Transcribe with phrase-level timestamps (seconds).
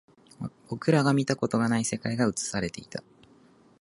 [0.67, 3.03] 僕らが見たことがない世界が映されていた